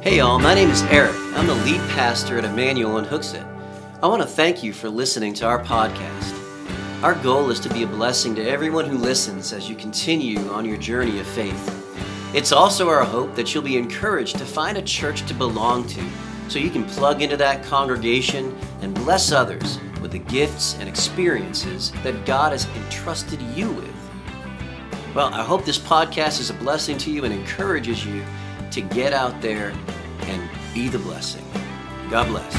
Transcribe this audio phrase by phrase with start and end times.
[0.00, 1.12] Hey y'all, my name is Eric.
[1.34, 3.44] I'm the lead pastor at Emmanuel in Hooksett.
[4.00, 7.02] I want to thank you for listening to our podcast.
[7.02, 10.64] Our goal is to be a blessing to everyone who listens as you continue on
[10.64, 12.32] your journey of faith.
[12.32, 16.04] It's also our hope that you'll be encouraged to find a church to belong to
[16.46, 21.90] so you can plug into that congregation and bless others with the gifts and experiences
[22.04, 23.94] that God has entrusted you with.
[25.12, 28.22] Well, I hope this podcast is a blessing to you and encourages you
[28.70, 29.72] to get out there
[30.22, 31.44] and be the blessing.
[32.10, 32.54] God bless.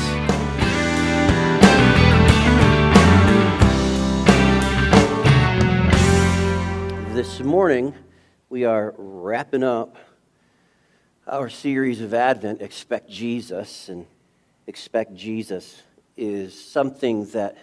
[7.13, 7.93] This morning,
[8.49, 9.97] we are wrapping up
[11.27, 13.89] our series of Advent, Expect Jesus.
[13.89, 14.07] And
[14.67, 15.83] Expect Jesus
[16.17, 17.57] is something that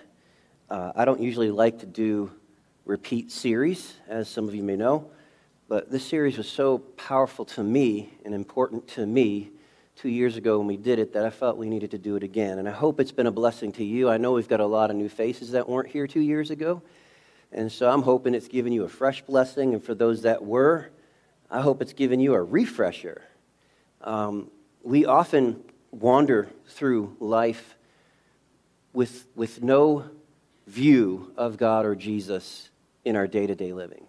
[0.71, 2.31] uh, I don't usually like to do
[2.85, 5.11] repeat series, as some of you may know.
[5.69, 9.51] But this series was so powerful to me and important to me
[9.97, 12.23] two years ago when we did it that I felt we needed to do it
[12.23, 12.59] again.
[12.59, 14.09] And I hope it's been a blessing to you.
[14.09, 16.83] I know we've got a lot of new faces that weren't here two years ago.
[17.51, 19.75] And so I'm hoping it's given you a fresh blessing.
[19.75, 20.91] And for those that were,
[21.51, 23.23] I hope it's given you a refresher.
[24.03, 24.51] Um,
[24.83, 27.77] we often wander through life
[28.93, 30.05] with, with no
[30.67, 32.71] view of God or Jesus
[33.05, 34.07] in our day to day living.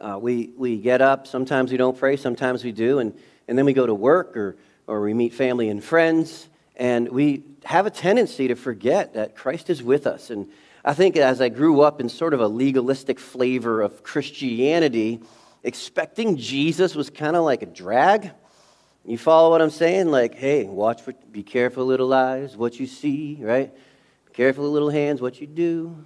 [0.00, 3.12] Uh, we, we get up, sometimes we don't pray, sometimes we do, and,
[3.46, 4.56] and then we go to work or,
[4.86, 9.68] or we meet family and friends, and we have a tendency to forget that Christ
[9.68, 10.30] is with us.
[10.30, 10.48] And
[10.82, 15.20] I think as I grew up in sort of a legalistic flavor of Christianity,
[15.62, 18.30] expecting Jesus was kind of like a drag.
[19.04, 20.10] You follow what I'm saying?
[20.10, 23.70] Like, hey, watch for, be careful, little eyes, what you see, right?
[24.26, 26.02] Be careful, little hands, what you do.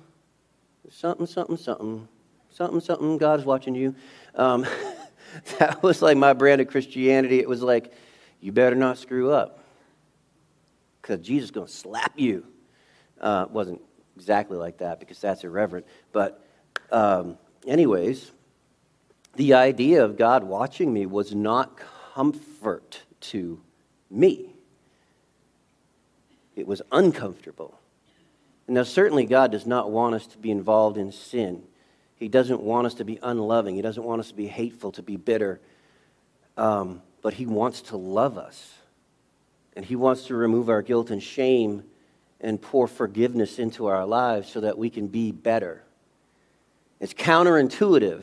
[0.91, 2.09] Something, something, something
[2.55, 3.95] something, something, God's watching you.
[4.35, 4.67] Um,
[5.59, 7.41] that was like my brand of Christianity.
[7.41, 7.93] It was like,
[8.41, 9.61] you better not screw up
[11.03, 12.47] because Jesus is going to slap you.
[13.21, 13.81] Uh, wasn't
[14.17, 15.87] exactly like that because that's irreverent.
[16.13, 16.45] But,
[16.91, 18.31] um, anyways,
[19.35, 21.79] the idea of God watching me was not
[22.15, 23.61] comfort to
[24.11, 24.55] me,
[26.55, 27.81] it was uncomfortable.
[28.69, 31.65] Now, certainly, God does not want us to be involved in sin.
[32.17, 33.75] He doesn't want us to be unloving.
[33.77, 35.61] He doesn't want us to be hateful, to be bitter.
[36.57, 38.75] Um, but He wants to love us.
[39.77, 41.85] And He wants to remove our guilt and shame
[42.41, 45.83] and pour forgiveness into our lives so that we can be better.
[47.01, 48.23] It's counterintuitive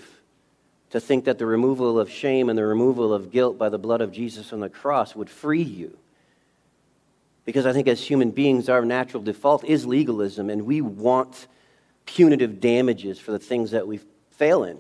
[0.92, 4.02] to think that the removal of shame and the removal of guilt by the blood
[4.02, 5.98] of Jesus on the cross would free you.
[7.46, 11.48] Because I think as human beings, our natural default is legalism, and we want
[12.06, 14.00] punitive damages for the things that we
[14.32, 14.80] fail in.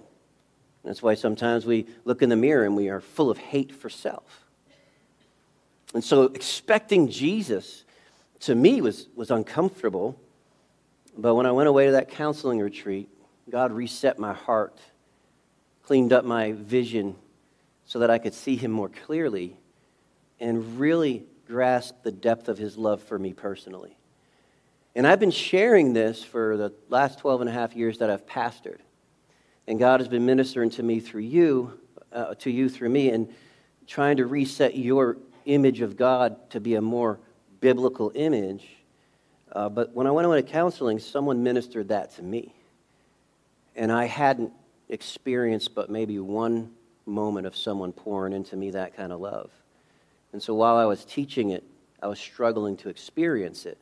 [0.83, 3.89] That's why sometimes we look in the mirror and we are full of hate for
[3.89, 4.45] self.
[5.93, 7.83] And so expecting Jesus
[8.41, 10.19] to me was, was uncomfortable.
[11.17, 13.09] But when I went away to that counseling retreat,
[13.49, 14.79] God reset my heart,
[15.83, 17.15] cleaned up my vision
[17.85, 19.57] so that I could see Him more clearly
[20.39, 23.97] and really grasp the depth of His love for me personally.
[24.95, 28.25] And I've been sharing this for the last 12 and a half years that I've
[28.25, 28.79] pastored.
[29.67, 31.79] And God has been ministering to me through you,
[32.11, 33.33] uh, to you through me, and
[33.87, 37.19] trying to reset your image of God to be a more
[37.61, 38.67] biblical image.
[39.51, 42.53] Uh, but when I went into counseling, someone ministered that to me.
[43.75, 44.51] And I hadn't
[44.89, 46.71] experienced but maybe one
[47.05, 49.49] moment of someone pouring into me that kind of love.
[50.33, 51.63] And so while I was teaching it,
[52.01, 53.77] I was struggling to experience it.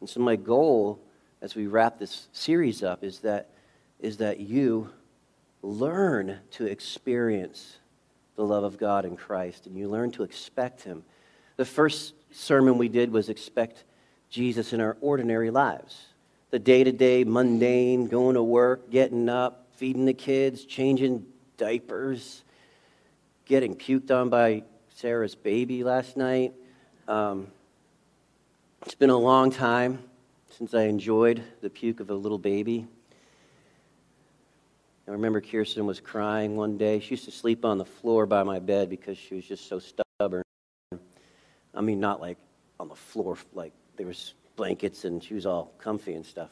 [0.00, 1.00] And so my goal
[1.40, 3.50] as we wrap this series up is that,
[4.00, 4.90] is that you
[5.62, 7.76] learn to experience
[8.36, 11.04] the love of God in Christ and you learn to expect Him.
[11.56, 13.84] The first sermon we did was expect
[14.30, 16.06] Jesus in our ordinary lives.
[16.50, 22.42] The day to day, mundane, going to work, getting up, feeding the kids, changing diapers,
[23.44, 24.62] getting puked on by
[24.94, 26.52] Sarah's baby last night.
[27.06, 27.48] Um,
[28.84, 29.98] it's been a long time
[30.50, 32.86] since I enjoyed the puke of a little baby.
[35.08, 37.00] I remember Kirsten was crying one day.
[37.00, 39.78] She used to sleep on the floor by my bed because she was just so
[39.78, 40.42] stubborn.
[41.74, 42.36] I mean, not like
[42.78, 46.50] on the floor, like there was blankets and she was all comfy and stuff.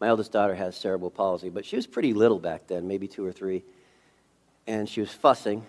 [0.00, 3.24] My eldest daughter has cerebral palsy, but she was pretty little back then, maybe two
[3.24, 3.62] or three.
[4.66, 5.64] And she was fussing.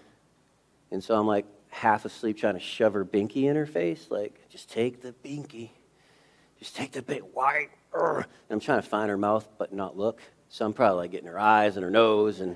[0.89, 4.49] And so I'm like half asleep trying to shove her binky in her face, like,
[4.49, 5.69] just take the binky.
[6.61, 7.69] Just take the big white.
[7.93, 10.21] And I'm trying to find her mouth, but not look.
[10.49, 12.39] So I'm probably like getting her eyes and her nose.
[12.39, 12.55] And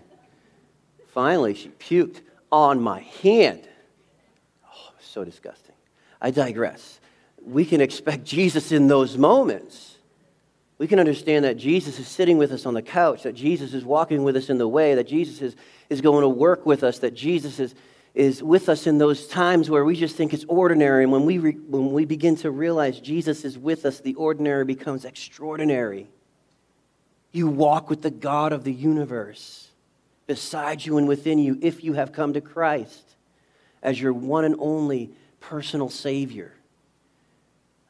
[1.08, 2.22] finally, she puked
[2.52, 3.68] on my hand.
[4.64, 5.74] Oh, so disgusting.
[6.22, 7.00] I digress.
[7.44, 9.98] We can expect Jesus in those moments.
[10.78, 13.84] We can understand that Jesus is sitting with us on the couch, that Jesus is
[13.84, 15.56] walking with us in the way, that Jesus is,
[15.90, 17.74] is going to work with us, that Jesus is,
[18.16, 21.04] is with us in those times where we just think it's ordinary.
[21.04, 24.64] And when we, re, when we begin to realize Jesus is with us, the ordinary
[24.64, 26.08] becomes extraordinary.
[27.34, 29.68] You walk with the God of the universe
[30.28, 33.04] beside you and within you if you have come to Christ
[33.84, 35.12] as your one and only
[35.42, 36.54] personal Savior.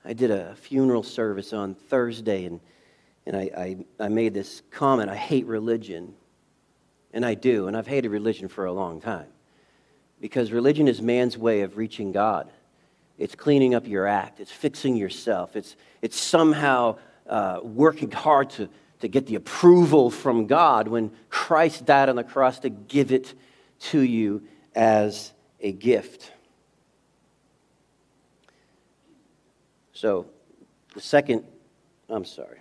[0.03, 2.59] I did a funeral service on Thursday, and,
[3.27, 6.15] and I, I, I made this comment I hate religion.
[7.13, 9.27] And I do, and I've hated religion for a long time.
[10.19, 12.49] Because religion is man's way of reaching God.
[13.17, 16.97] It's cleaning up your act, it's fixing yourself, it's, it's somehow
[17.27, 18.69] uh, working hard to,
[18.99, 23.33] to get the approval from God when Christ died on the cross to give it
[23.79, 25.31] to you as
[25.61, 26.31] a gift.
[29.93, 30.27] So,
[30.93, 31.45] the second,
[32.09, 32.59] I'm sorry.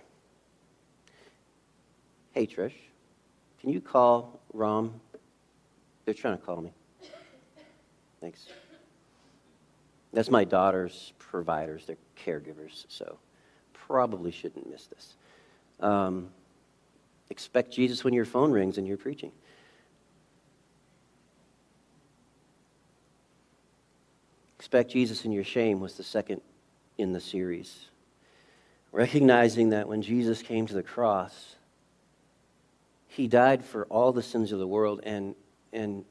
[2.31, 2.73] Hey, Trish,
[3.59, 5.01] can you call Rom?
[6.05, 6.71] They're trying to call me.
[8.21, 8.47] Thanks.
[10.13, 13.19] That's my daughter's providers, they're caregivers, so
[13.73, 15.15] probably shouldn't miss this.
[15.81, 16.29] Um,
[17.29, 19.31] expect Jesus when your phone rings and you're preaching.
[24.57, 26.41] Expect Jesus in your shame was the second
[26.97, 27.89] in the series.
[28.91, 31.55] Recognizing that when Jesus came to the cross,
[33.07, 35.35] he died for all the sins of the world and,
[35.71, 36.05] and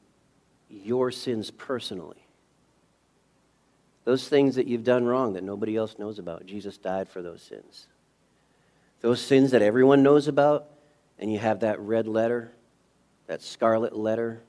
[0.83, 2.27] your sins personally.
[4.05, 7.43] Those things that you've done wrong that nobody else knows about, Jesus died for those
[7.43, 7.87] sins.
[9.01, 10.67] Those sins that everyone knows about,
[11.19, 12.53] and you have that red letter,
[13.27, 14.43] that scarlet letter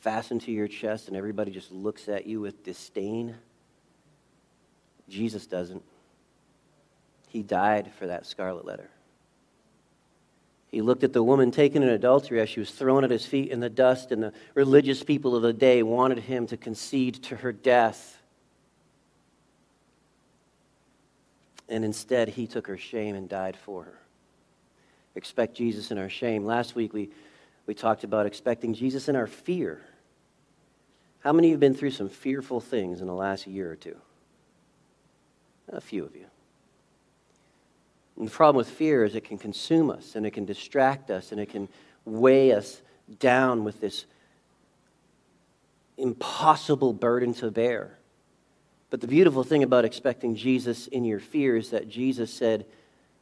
[0.00, 3.36] fastened to your chest, and everybody just looks at you with disdain.
[5.08, 5.82] Jesus doesn't.
[7.28, 8.90] He died for that scarlet letter.
[10.72, 13.50] He looked at the woman taken in adultery as she was thrown at his feet
[13.50, 17.36] in the dust, and the religious people of the day wanted him to concede to
[17.36, 18.18] her death.
[21.68, 23.98] And instead, he took her shame and died for her.
[25.14, 26.46] Expect Jesus in our shame.
[26.46, 27.10] Last week, we,
[27.66, 29.82] we talked about expecting Jesus in our fear.
[31.20, 33.76] How many of you have been through some fearful things in the last year or
[33.76, 33.96] two?
[35.68, 36.26] A few of you.
[38.22, 41.32] And the problem with fear is it can consume us and it can distract us
[41.32, 41.68] and it can
[42.04, 42.80] weigh us
[43.18, 44.04] down with this
[45.98, 47.98] impossible burden to bear.
[48.90, 52.64] But the beautiful thing about expecting Jesus in your fear is that Jesus said,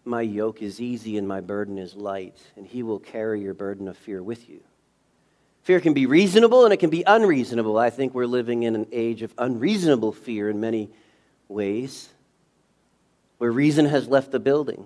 [0.04, 3.88] My yoke is easy and my burden is light, and he will carry your burden
[3.88, 4.60] of fear with you.
[5.62, 7.78] Fear can be reasonable and it can be unreasonable.
[7.78, 10.90] I think we're living in an age of unreasonable fear in many
[11.48, 12.10] ways,
[13.40, 14.84] where reason has left the building.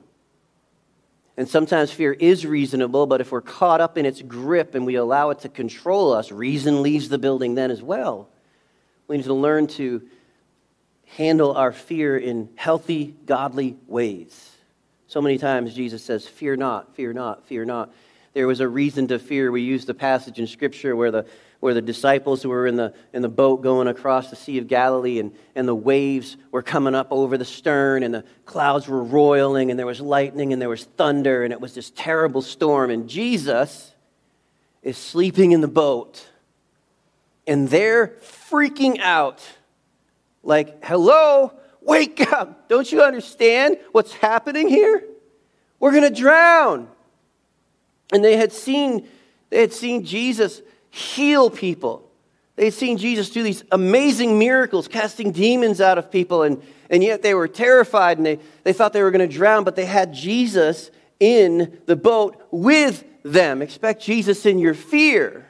[1.37, 4.95] And sometimes fear is reasonable, but if we're caught up in its grip and we
[4.95, 8.29] allow it to control us, reason leaves the building then as well.
[9.09, 10.03] We need to learn to
[11.17, 14.53] handle our fear in healthy, godly ways.
[15.09, 17.93] So many times Jesus says, Fear not, fear not, fear not.
[18.35, 19.51] There was a reason to fear.
[19.51, 21.27] We use the passage in Scripture where the,
[21.65, 25.19] where the disciples were in the, in the boat going across the Sea of Galilee,
[25.19, 29.71] and, and the waves were coming up over the stern, and the clouds were roiling,
[29.71, 32.91] and there was lightning, and there was thunder, and it was this terrible storm.
[32.91, 33.95] And Jesus
[34.83, 36.29] is sleeping in the boat,
[37.47, 38.09] and they're
[38.51, 39.43] freaking out
[40.43, 42.69] like, hello, wake up.
[42.69, 45.03] Don't you understand what's happening here?
[45.81, 46.89] We're going to drown.
[48.13, 49.09] And they had seen
[49.49, 50.61] they had seen Jesus
[50.95, 52.09] heal people.
[52.55, 57.03] They had seen Jesus do these amazing miracles, casting demons out of people, and, and
[57.03, 59.87] yet they were terrified and they, they thought they were going to drown, but they
[59.87, 63.61] had Jesus in the boat with them.
[63.61, 65.49] Expect Jesus in your fear.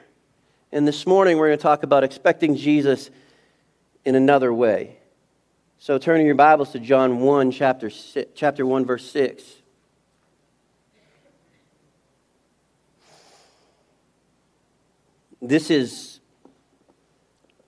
[0.71, 3.11] And this morning we're going to talk about expecting Jesus
[4.03, 4.97] in another way.
[5.77, 7.91] So turning your Bibles to John 1, chapter,
[8.33, 9.43] chapter 1, verse 6.
[15.47, 16.19] This is,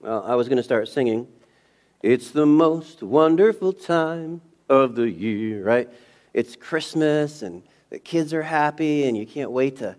[0.00, 1.28] well, I was going to start singing.
[2.02, 5.88] It's the most wonderful time of the year, right?
[6.34, 9.96] It's Christmas and the kids are happy and you can't wait to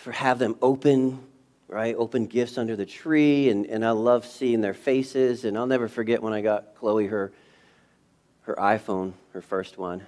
[0.00, 1.20] for have them open
[1.68, 1.94] right?
[1.98, 5.44] Open gifts under the tree, and, and I love seeing their faces.
[5.44, 7.30] And I'll never forget when I got Chloe her,
[8.42, 10.06] her iPhone, her first one.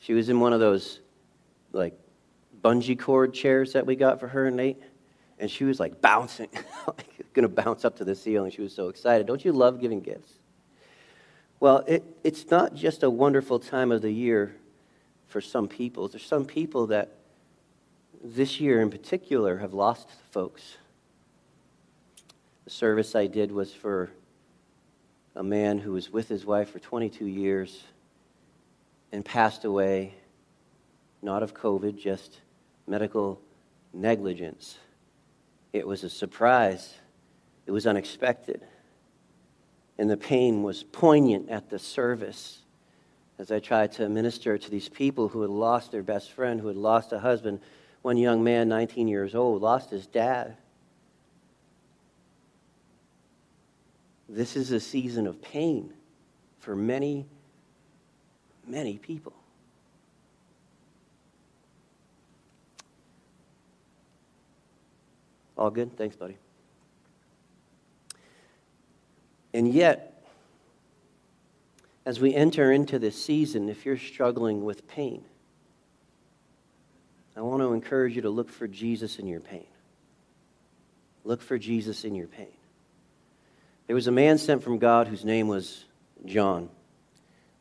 [0.00, 1.00] She was in one of those,
[1.72, 1.98] like,
[2.62, 4.82] bungee cord chairs that we got for her and Nate.
[5.38, 6.48] And she was like bouncing,
[6.86, 8.50] like going to bounce up to the ceiling.
[8.50, 9.26] She was so excited.
[9.26, 10.32] Don't you love giving gifts?
[11.60, 14.54] Well, it, it's not just a wonderful time of the year
[15.26, 16.08] for some people.
[16.08, 17.14] There's some people that
[18.22, 20.76] this year in particular have lost folks.
[22.64, 24.10] The service I did was for
[25.34, 27.84] a man who was with his wife for 22 years
[29.12, 30.14] and passed away,
[31.22, 32.40] not of COVID, just
[32.86, 33.40] medical
[33.92, 34.78] negligence.
[35.72, 36.94] It was a surprise,
[37.66, 38.62] it was unexpected.
[39.98, 42.60] And the pain was poignant at the service
[43.38, 46.68] as I tried to minister to these people who had lost their best friend, who
[46.68, 47.60] had lost a husband.
[48.02, 50.56] One young man, 19 years old, lost his dad.
[54.28, 55.92] This is a season of pain
[56.58, 57.26] for many,
[58.66, 59.32] many people.
[65.58, 65.96] All good?
[65.96, 66.36] Thanks, buddy.
[69.52, 70.22] And yet,
[72.06, 75.24] as we enter into this season, if you're struggling with pain,
[77.36, 79.66] I want to encourage you to look for Jesus in your pain.
[81.24, 82.46] Look for Jesus in your pain.
[83.86, 85.84] There was a man sent from God whose name was
[86.24, 86.68] John.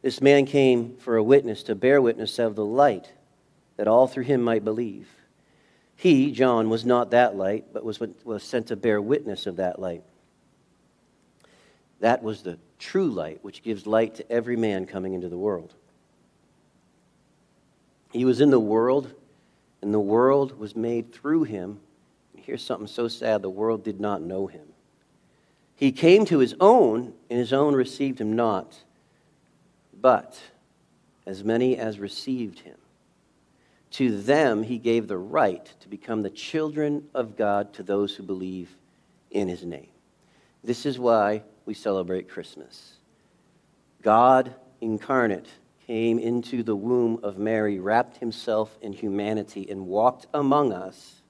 [0.02, 3.12] This man came for a witness to bear witness of the light,
[3.78, 5.08] that all through him might believe.
[5.98, 9.80] He, John, was not that light, but was, was sent to bear witness of that
[9.80, 10.04] light.
[12.00, 15.74] That was the true light, which gives light to every man coming into the world.
[18.12, 19.12] He was in the world,
[19.82, 21.80] and the world was made through him.
[22.36, 24.68] Here's something so sad the world did not know him.
[25.76, 28.84] He came to his own, and his own received him not.
[30.00, 30.40] But
[31.26, 32.78] as many as received him,
[33.92, 38.24] to them he gave the right to become the children of God to those who
[38.24, 38.70] believe
[39.32, 39.90] in his name.
[40.64, 42.94] This is why we celebrate Christmas.
[44.02, 45.48] God incarnate
[45.86, 51.22] came into the womb of Mary, wrapped himself in humanity, and walked among us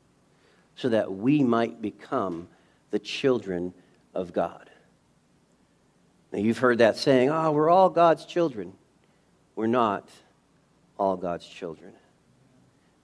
[0.75, 2.47] so that we might become
[2.89, 3.73] the children
[4.15, 4.69] of God.
[6.31, 8.73] Now, you've heard that saying, oh, we're all God's children.
[9.55, 10.09] We're not
[10.97, 11.93] all God's children.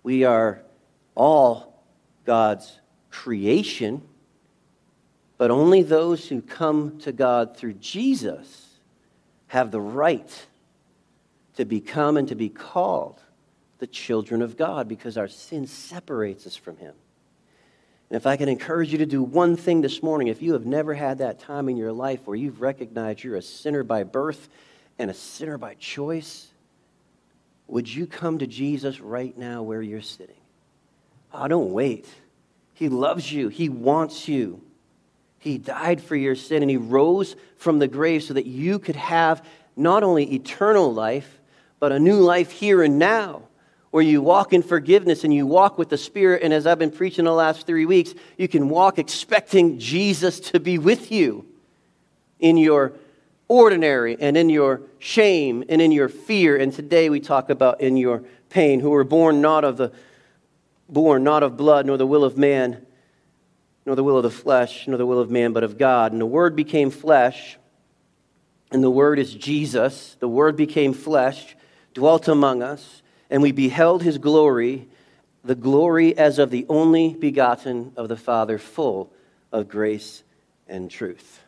[0.04, 0.62] We are
[1.16, 1.84] all
[2.26, 2.80] God's
[3.10, 4.02] creation,
[5.38, 8.68] but only those who come to God through Jesus
[9.48, 10.46] have the right
[11.56, 13.22] to become and to be called
[13.80, 16.94] the children of God because our sin separates us from Him.
[18.10, 20.66] And if I can encourage you to do one thing this morning, if you have
[20.66, 24.50] never had that time in your life where you've recognized you're a sinner by birth
[25.00, 26.53] and a sinner by choice,
[27.68, 30.36] would you come to Jesus right now where you're sitting?
[31.34, 32.08] Oh, don't wait.
[32.74, 34.62] He loves you, He wants you.
[35.40, 38.96] He died for your sin and He rose from the grave so that you could
[38.96, 41.40] have not only eternal life,
[41.80, 43.44] but a new life here and now
[43.92, 46.42] where you walk in forgiveness and you walk with the Spirit.
[46.42, 50.60] And as I've been preaching the last three weeks, you can walk expecting Jesus to
[50.60, 51.46] be with you
[52.40, 52.94] in your
[53.48, 56.58] ordinary and in your shame and in your fear.
[56.58, 59.92] And today we talk about in your pain, who were born not of the
[60.90, 62.86] born not of blood, nor the will of man,
[63.86, 66.12] nor the will of the flesh, nor the will of man, but of God.
[66.12, 67.58] And the Word became flesh,
[68.72, 70.16] and the Word is Jesus.
[70.20, 71.56] The Word became flesh,
[71.94, 74.88] dwelt among us, and we beheld his glory,
[75.44, 79.12] the glory as of the only begotten of the Father, full
[79.52, 80.24] of grace
[80.68, 81.43] and truth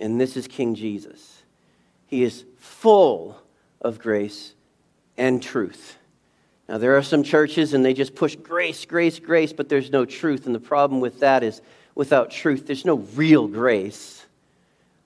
[0.00, 1.42] and this is King Jesus.
[2.06, 3.40] He is full
[3.80, 4.54] of grace
[5.16, 5.96] and truth.
[6.68, 10.04] Now, there are some churches and they just push grace, grace, grace, but there's no
[10.04, 10.46] truth.
[10.46, 11.60] And the problem with that is
[11.94, 14.24] without truth, there's no real grace.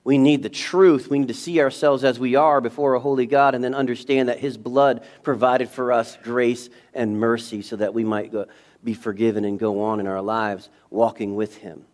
[0.05, 1.09] We need the truth.
[1.09, 4.29] We need to see ourselves as we are before a holy God and then understand
[4.29, 8.47] that His blood provided for us grace and mercy so that we might go,
[8.85, 11.87] be forgiven and go on in our lives walking with Him.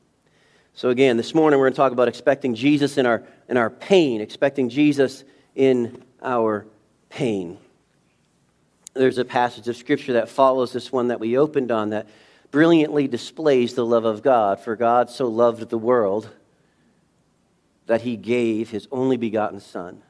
[0.75, 3.71] So, again, this morning we're going to talk about expecting Jesus in our, in our
[3.71, 5.25] pain, expecting Jesus
[5.55, 6.67] in our
[7.09, 7.59] pain.
[8.95, 12.09] There's a passage of Scripture that follows this one that we opened on that
[12.51, 14.61] brilliantly displays the love of God.
[14.61, 16.29] For God so loved the world
[17.87, 20.03] that he gave his only begotten Son,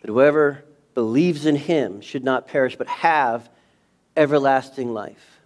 [0.00, 3.48] that whoever believes in him should not perish but have
[4.16, 5.37] everlasting life.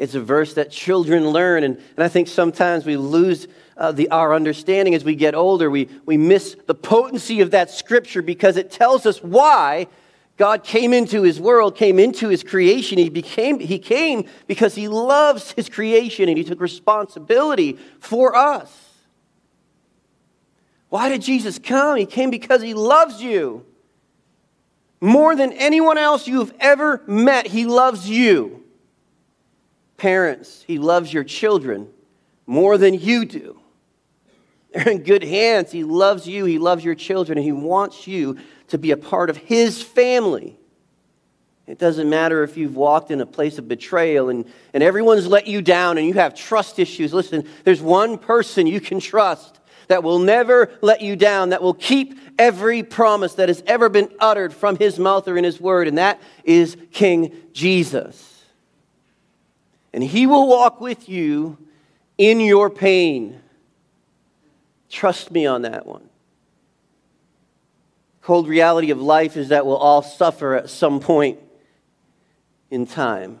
[0.00, 4.08] It's a verse that children learn, and, and I think sometimes we lose uh, the,
[4.08, 5.70] our understanding as we get older.
[5.70, 9.88] We, we miss the potency of that scripture because it tells us why
[10.38, 12.96] God came into his world, came into his creation.
[12.96, 18.74] He, became, he came because he loves his creation and he took responsibility for us.
[20.88, 21.98] Why did Jesus come?
[21.98, 23.66] He came because he loves you.
[24.98, 28.59] More than anyone else you have ever met, he loves you.
[30.00, 31.86] Parents, he loves your children
[32.46, 33.60] more than you do.
[34.72, 35.70] They're in good hands.
[35.70, 38.38] He loves you, he loves your children, and he wants you
[38.68, 40.58] to be a part of his family.
[41.66, 45.46] It doesn't matter if you've walked in a place of betrayal and, and everyone's let
[45.46, 47.12] you down and you have trust issues.
[47.12, 51.74] Listen, there's one person you can trust that will never let you down, that will
[51.74, 55.88] keep every promise that has ever been uttered from his mouth or in his word,
[55.88, 58.29] and that is King Jesus.
[59.92, 61.58] And he will walk with you
[62.16, 63.40] in your pain.
[64.88, 66.08] Trust me on that one.
[68.22, 71.38] Cold reality of life is that we'll all suffer at some point
[72.70, 73.40] in time.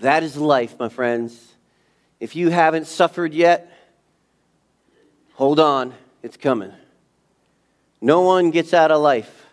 [0.00, 1.54] That is life, my friends.
[2.18, 3.70] If you haven't suffered yet,
[5.34, 6.72] hold on, it's coming.
[8.00, 9.46] No one gets out of life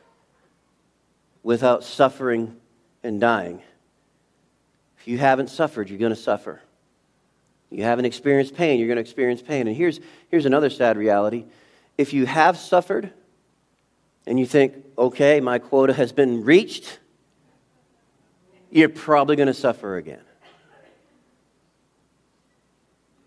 [1.43, 2.55] without suffering
[3.03, 3.61] and dying.
[4.99, 6.61] If you haven't suffered, you're going to suffer.
[7.69, 9.67] You haven't experienced pain, you're going to experience pain.
[9.67, 11.45] And here's, here's another sad reality.
[11.97, 13.11] If you have suffered
[14.25, 16.99] and you think, okay, my quota has been reached,
[18.71, 20.21] you're probably going to suffer again.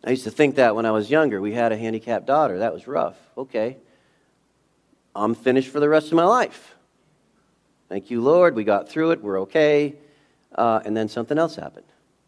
[0.04, 1.40] I used to think that when I was younger.
[1.40, 2.58] We had a handicapped daughter.
[2.58, 3.16] That was rough.
[3.38, 3.76] Okay.
[5.14, 6.74] I'm finished for the rest of my life.
[7.88, 8.56] Thank you, Lord.
[8.56, 9.22] We got through it.
[9.22, 9.94] We're okay.
[10.54, 11.86] Uh, and then something else happened.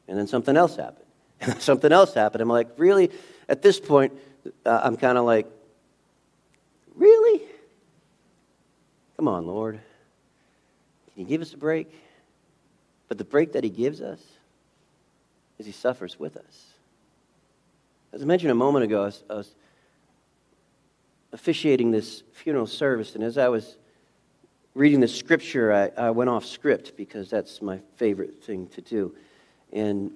[0.09, 1.00] And then something else happened.
[1.40, 2.40] And then something else happened.
[2.40, 3.11] I'm like, really?
[3.49, 4.12] At this point,
[4.64, 5.47] uh, I'm kind of like,
[6.95, 7.43] really?
[9.16, 9.81] Come on, Lord.
[11.12, 11.93] Can you give us a break?
[13.09, 14.21] But the break that He gives us
[15.59, 16.66] is He suffers with us.
[18.12, 19.55] As I mentioned a moment ago, I was, I was
[21.33, 23.77] officiating this funeral service, and as I was
[24.74, 29.14] reading the scripture, I, I went off script because that's my favorite thing to do.
[29.72, 30.10] And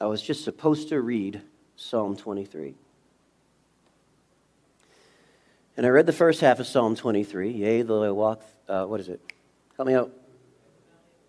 [0.00, 1.40] I was just supposed to read
[1.76, 2.74] Psalm 23.
[5.76, 7.50] And I read the first half of Psalm 23.
[7.50, 9.20] Yea, though I walk, uh, what is it?
[9.76, 10.12] Help me out.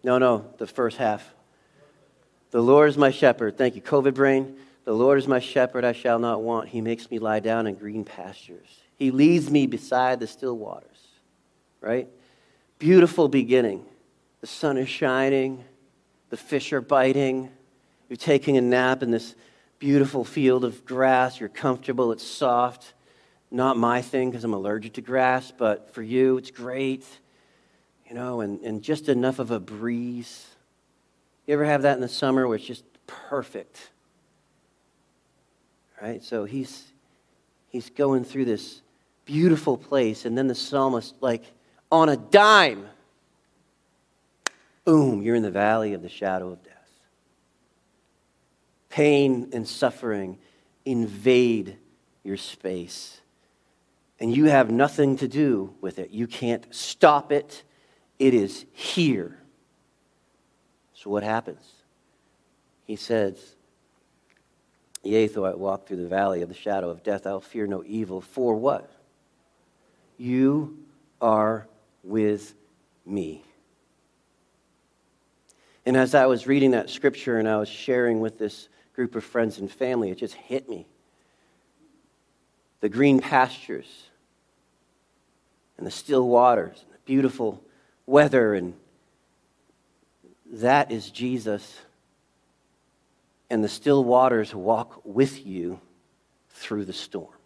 [0.04, 1.34] No, no, the first half.
[2.52, 3.58] The Lord is my shepherd.
[3.58, 4.56] Thank you, COVID brain.
[4.86, 6.70] The Lord is my shepherd, I shall not want.
[6.70, 8.68] He makes me lie down in green pastures.
[8.98, 10.88] He leads me beside the still waters.
[11.80, 12.08] Right?
[12.80, 13.86] Beautiful beginning.
[14.40, 15.66] The sun is shining,
[16.30, 17.50] the fish are biting.
[18.08, 19.36] You're taking a nap in this
[19.80, 21.40] beautiful field of grass.
[21.40, 22.94] You're comfortable, it's soft.
[23.52, 27.06] Not my thing because I'm allergic to grass, but for you, it's great.
[28.08, 30.48] You know, and, and just enough of a breeze.
[31.46, 33.92] You ever have that in the summer where it's just perfect?
[36.02, 36.24] Right?
[36.24, 36.86] So he's,
[37.68, 38.82] he's going through this
[39.26, 41.44] beautiful place, and then the psalmist, like
[41.92, 42.86] on a dime,
[44.86, 46.76] boom, you're in the valley of the shadow of death.
[48.90, 50.38] Pain and suffering
[50.86, 51.78] invade
[52.24, 53.22] your space,
[54.20, 56.12] and you have nothing to do with it.
[56.12, 57.64] You can't stop it,
[58.18, 59.40] it is here.
[60.94, 61.62] So, what happens?
[62.86, 63.56] He says,
[65.04, 67.84] Yea, though I walk through the valley of the shadow of death, I'll fear no
[67.86, 68.20] evil.
[68.20, 68.92] For what?
[70.18, 70.78] You
[71.22, 71.69] are
[72.04, 72.54] with
[73.06, 73.44] me.
[75.86, 79.24] And as I was reading that scripture and I was sharing with this group of
[79.24, 80.88] friends and family, it just hit me.
[82.82, 84.10] The green pastures
[85.78, 87.64] and the still waters and the beautiful
[88.06, 88.74] weather, and
[90.52, 91.80] that is Jesus.
[93.50, 95.80] And the still waters walk with you
[96.50, 97.39] through the storm.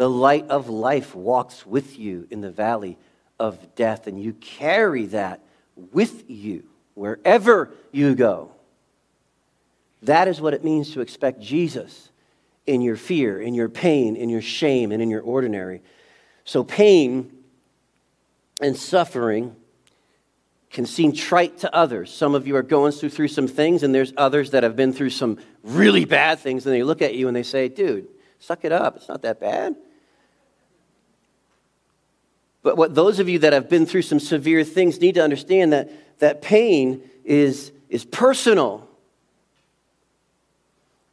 [0.00, 2.96] The light of life walks with you in the valley
[3.38, 5.44] of death, and you carry that
[5.92, 8.50] with you wherever you go.
[10.00, 12.08] That is what it means to expect Jesus
[12.66, 15.82] in your fear, in your pain, in your shame, and in your ordinary.
[16.44, 17.30] So, pain
[18.58, 19.54] and suffering
[20.70, 22.10] can seem trite to others.
[22.10, 24.94] Some of you are going through, through some things, and there's others that have been
[24.94, 28.08] through some really bad things, and they look at you and they say, Dude,
[28.38, 28.96] suck it up.
[28.96, 29.76] It's not that bad.
[32.62, 35.72] But what those of you that have been through some severe things need to understand
[35.72, 38.86] that, that pain is, is personal.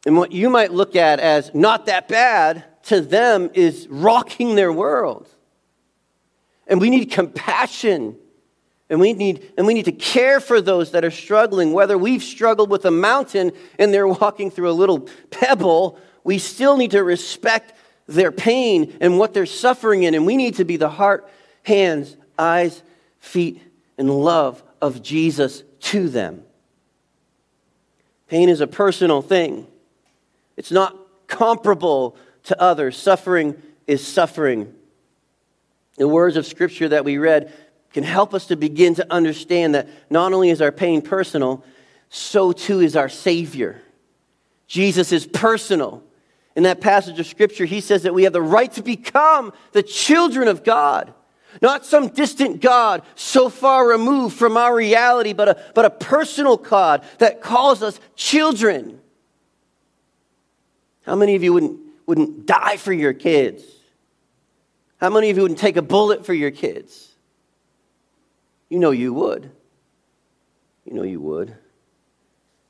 [0.04, 4.72] And what you might look at as not that bad to them is rocking their
[4.72, 5.28] world.
[6.66, 8.16] And we need compassion.
[8.90, 11.72] And we, need, and we need to care for those that are struggling.
[11.72, 16.76] Whether we've struggled with a mountain and they're walking through a little pebble, we still
[16.76, 17.74] need to respect
[18.06, 20.14] their pain and what they're suffering in.
[20.14, 21.28] And we need to be the heart,
[21.68, 22.82] hands, eyes,
[23.20, 23.62] feet,
[23.98, 26.42] and love of Jesus to them.
[28.26, 29.66] Pain is a personal thing,
[30.56, 30.96] it's not
[31.28, 32.96] comparable to others.
[32.96, 34.74] Suffering is suffering.
[35.96, 37.52] The words of Scripture that we read
[37.92, 41.64] can help us to begin to understand that not only is our pain personal,
[42.08, 43.82] so too is our Savior.
[44.66, 46.02] Jesus is personal.
[46.54, 49.82] In that passage of Scripture, he says that we have the right to become the
[49.82, 51.12] children of God.
[51.62, 56.56] Not some distant God so far removed from our reality, but a, but a personal
[56.56, 59.00] God that calls us children.
[61.02, 63.64] How many of you wouldn't, wouldn't die for your kids?
[65.00, 67.08] How many of you wouldn't take a bullet for your kids?
[68.68, 69.50] You know you would.
[70.84, 71.56] You know you would.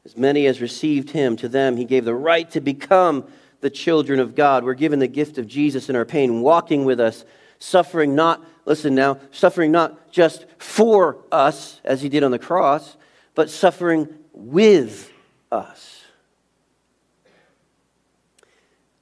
[0.05, 3.25] As many as received him, to them he gave the right to become
[3.61, 4.65] the children of God.
[4.65, 7.25] We're given the gift of Jesus in our pain, walking with us,
[7.59, 12.97] suffering not, listen now, suffering not just for us, as he did on the cross,
[13.35, 15.11] but suffering with
[15.51, 16.03] us.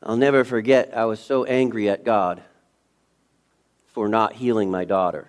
[0.02, 2.42] I'll never forget, I was so angry at God
[3.88, 5.26] for not healing my daughter.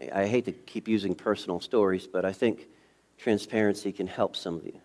[0.00, 2.66] I, I hate to keep using personal stories, but I think
[3.18, 4.72] transparency can help some of you.
[4.74, 4.80] I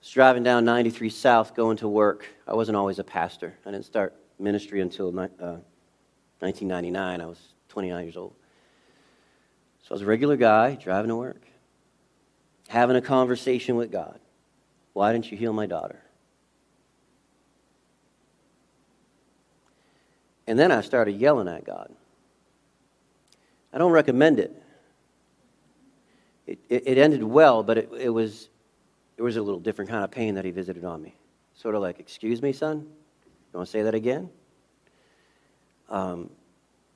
[0.00, 2.26] was driving down 93 South going to work.
[2.46, 3.54] I wasn't always a pastor.
[3.64, 5.58] I didn't start ministry until uh,
[6.40, 7.20] 1999.
[7.20, 8.34] I was 29 years old.
[9.82, 11.42] So I was a regular guy driving to work,
[12.68, 14.18] having a conversation with God.
[14.94, 16.00] Why didn't you heal my daughter?
[20.46, 21.92] And then I started yelling at God.
[23.72, 24.62] I don't recommend it.
[26.46, 28.48] It, it, it ended well, but it, it was,
[29.16, 31.14] it was a little different kind of pain that he visited on me.
[31.54, 32.86] Sort of like, Excuse me, son?
[33.54, 34.30] You want to say that again?
[35.88, 36.30] Um,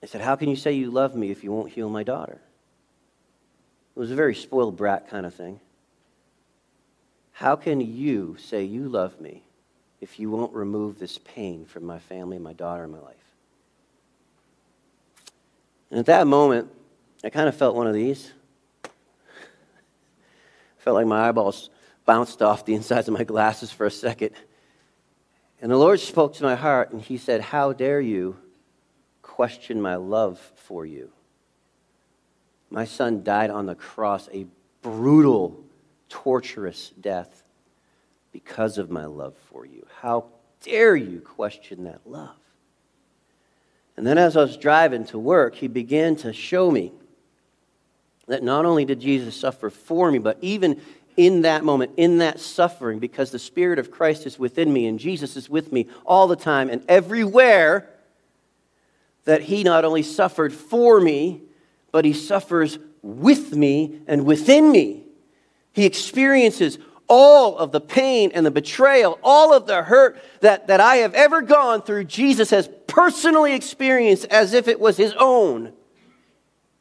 [0.02, 2.40] I said, How can you say you love me if you won't heal my daughter?
[3.94, 5.60] It was a very spoiled brat kind of thing.
[7.30, 9.44] How can you say you love me
[10.00, 13.14] if you won't remove this pain from my family, my daughter, and my life?
[15.92, 16.72] And at that moment,
[17.22, 18.32] I kind of felt one of these.
[20.78, 21.70] felt like my eyeballs
[22.04, 24.32] bounced off the insides of my glasses for a second.
[25.60, 28.36] And the Lord spoke to my heart, and He said, How dare you
[29.22, 31.10] question my love for you?
[32.70, 34.46] My son died on the cross a
[34.82, 35.64] brutal,
[36.08, 37.42] torturous death
[38.32, 39.86] because of my love for you.
[40.00, 40.26] How
[40.62, 42.36] dare you question that love?
[43.96, 46.92] And then as I was driving to work, he began to show me
[48.28, 50.80] that not only did Jesus suffer for me, but even
[51.18, 55.00] in that moment, in that suffering, because the Spirit of Christ is within me and
[55.00, 57.90] Jesus is with me all the time and everywhere,
[59.24, 61.42] that he not only suffered for me,
[61.90, 65.06] but he suffers with me and within me.
[65.72, 66.78] He experiences
[67.08, 71.14] all of the pain and the betrayal, all of the hurt that, that I have
[71.14, 75.72] ever gone through, Jesus has personally experienced as if it was his own.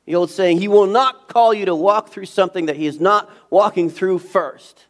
[0.08, 3.00] The old saying, He will not call you to walk through something that He is
[3.00, 4.86] not walking through first.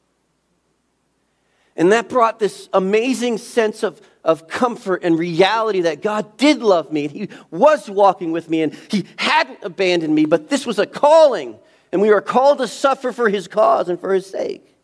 [1.75, 6.91] And that brought this amazing sense of, of comfort and reality that God did love
[6.91, 7.05] me.
[7.05, 10.85] And He was walking with me and He hadn't abandoned me, but this was a
[10.85, 11.57] calling.
[11.91, 14.75] And we were called to suffer for His cause and for His sake.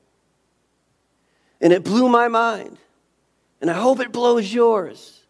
[1.61, 2.77] And it blew my mind.
[3.61, 5.21] And I hope it blows yours.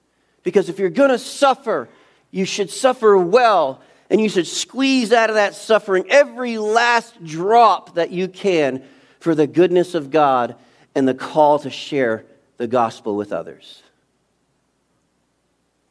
[0.44, 1.89] Because if you're going to suffer,
[2.32, 3.82] you should suffer well.
[4.13, 8.84] And you should squeeze out of that suffering every last drop that you can
[9.19, 10.56] for the goodness of God
[10.93, 12.23] and the call to share
[12.58, 13.82] the gospel with others.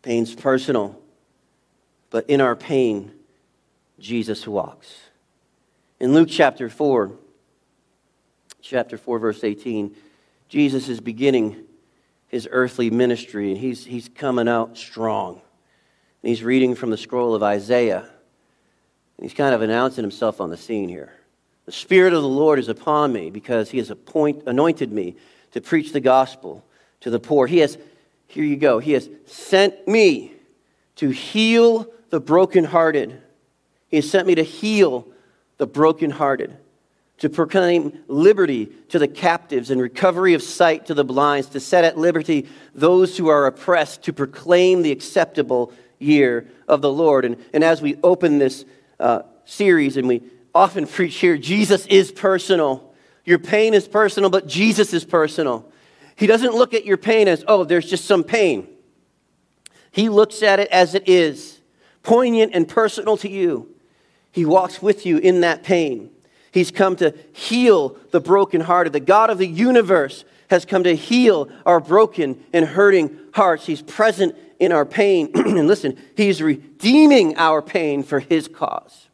[0.02, 0.96] Pain's personal,
[2.10, 3.10] but in our pain,
[3.98, 5.00] Jesus walks.
[5.98, 7.10] In Luke chapter 4,
[8.60, 9.96] chapter 4, verse 18,
[10.48, 11.56] Jesus is beginning
[12.28, 15.40] his earthly ministry, and he's, he's coming out strong.
[16.22, 18.08] And he's reading from the scroll of Isaiah.
[19.20, 21.12] He's kind of announcing himself on the scene here.
[21.66, 25.16] The Spirit of the Lord is upon me because he has appoint, anointed me
[25.52, 26.64] to preach the gospel
[27.00, 27.46] to the poor.
[27.46, 27.78] He has,
[28.26, 30.32] here you go, he has sent me
[30.96, 33.20] to heal the brokenhearted.
[33.88, 35.06] He has sent me to heal
[35.58, 36.56] the brokenhearted
[37.22, 41.84] to proclaim liberty to the captives and recovery of sight to the blinds, to set
[41.84, 47.24] at liberty those who are oppressed, to proclaim the acceptable year of the Lord.
[47.24, 48.64] And, and as we open this
[49.02, 50.22] uh, series, and we
[50.54, 52.92] often preach here, Jesus is personal.
[53.24, 55.70] Your pain is personal, but Jesus is personal.
[56.16, 58.68] He doesn't look at your pain as, oh, there's just some pain.
[59.90, 61.60] He looks at it as it is,
[62.02, 63.74] poignant and personal to you.
[64.30, 66.10] He walks with you in that pain.
[66.50, 68.92] He's come to heal the brokenhearted.
[68.92, 73.66] The God of the universe has come to heal our broken and hurting hearts.
[73.66, 75.28] He's present in our pain.
[75.34, 79.08] and listen, He's redeeming our pain for His cause.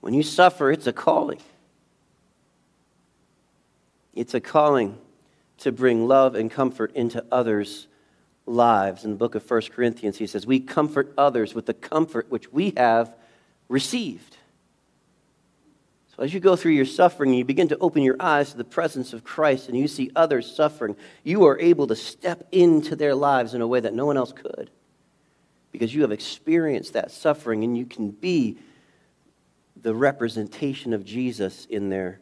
[0.00, 1.38] When you suffer, it's a calling.
[4.14, 4.98] It's a calling
[5.58, 7.86] to bring love and comfort into others'
[8.46, 9.04] lives.
[9.04, 12.52] In the book of 1 Corinthians, he says, We comfort others with the comfort which
[12.52, 13.14] we have
[13.68, 14.37] received.
[16.18, 18.56] So as you go through your suffering, and you begin to open your eyes to
[18.56, 22.96] the presence of Christ and you see others suffering, you are able to step into
[22.96, 24.68] their lives in a way that no one else could
[25.70, 28.58] because you have experienced that suffering and you can be
[29.80, 32.18] the representation of Jesus in their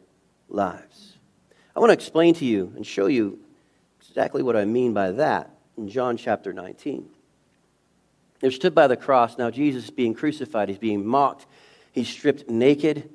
[0.47, 1.17] lives.
[1.75, 3.39] I want to explain to you and show you
[3.99, 7.09] exactly what I mean by that in John chapter 19.
[8.41, 9.39] They're stood by the cross.
[9.39, 10.69] Now, Jesus is being crucified.
[10.69, 11.47] He's being mocked.
[11.93, 13.09] He's stripped naked.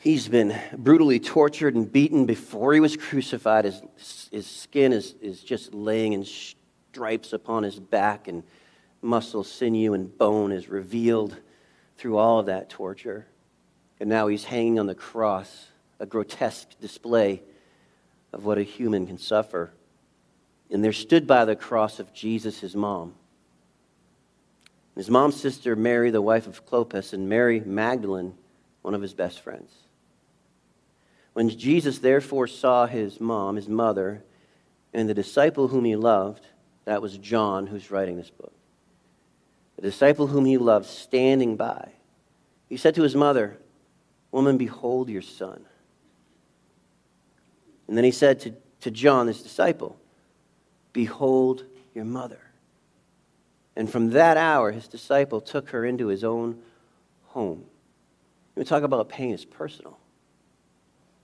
[0.00, 3.64] He's been brutally tortured and beaten before he was crucified.
[3.64, 3.82] His,
[4.30, 8.44] his skin is, is just laying in stripes upon his back, and
[9.02, 11.36] muscle, sinew, and bone is revealed
[11.96, 13.26] through all of that torture.
[13.98, 15.66] And now he's hanging on the cross,
[15.98, 17.42] a grotesque display
[18.32, 19.72] of what a human can suffer.
[20.70, 23.14] And there stood by the cross of Jesus his mom.
[24.94, 28.34] His mom's sister, Mary, the wife of Clopas, and Mary Magdalene,
[28.82, 29.72] one of his best friends.
[31.38, 34.24] When Jesus therefore saw his mom, his mother,
[34.92, 36.44] and the disciple whom he loved,
[36.84, 38.52] that was John who's writing this book,
[39.76, 41.92] the disciple whom he loved standing by,
[42.68, 43.56] he said to his mother,
[44.32, 45.64] Woman, behold your son.
[47.86, 49.96] And then he said to, to John, his disciple,
[50.92, 51.62] Behold
[51.94, 52.40] your mother.
[53.76, 56.58] And from that hour, his disciple took her into his own
[57.26, 57.64] home.
[58.56, 59.97] We talk about pain is personal.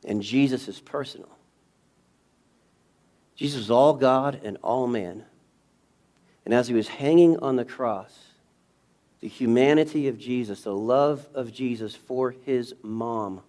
[0.05, 1.31] And Jesus is personal.
[3.37, 5.25] Jesus was all God and all man.
[6.45, 8.15] And as he was hanging on the cross,
[9.21, 13.41] the humanity of Jesus, the love of Jesus for his mom,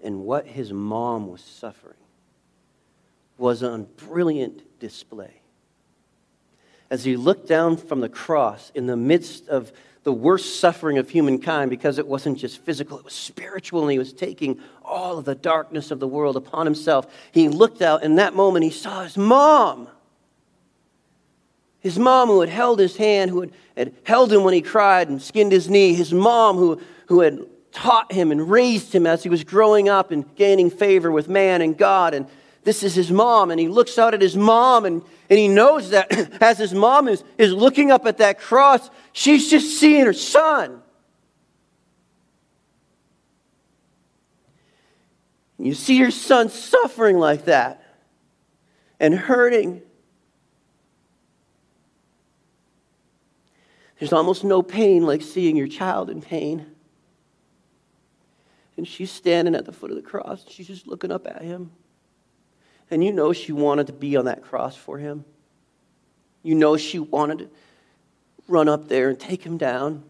[0.00, 1.96] and what his mom was suffering
[3.36, 5.40] was on brilliant display.
[6.90, 11.10] As he looked down from the cross in the midst of the worst suffering of
[11.10, 15.24] humankind because it wasn't just physical, it was spiritual, and he was taking all of
[15.24, 17.06] the darkness of the world upon himself.
[17.32, 19.88] He looked out, in that moment, he saw his mom.
[21.80, 25.08] His mom, who had held his hand, who had, had held him when he cried
[25.08, 25.94] and skinned his knee.
[25.94, 30.10] His mom, who, who had taught him and raised him as he was growing up
[30.10, 32.14] and gaining favor with man and God.
[32.14, 32.26] And
[32.64, 33.50] this is his mom.
[33.50, 36.10] And he looks out at his mom and, and he knows that
[36.42, 40.82] as his mom is, is looking up at that cross, she's just seeing her son.
[45.58, 47.82] You see your son suffering like that
[48.98, 49.82] and hurting.
[53.98, 56.66] There's almost no pain like seeing your child in pain.
[58.78, 60.46] And she's standing at the foot of the cross.
[60.48, 61.70] She's just looking up at him.
[62.90, 65.24] And you know she wanted to be on that cross for him.
[66.42, 67.50] You know she wanted to
[68.48, 70.02] run up there and take him down.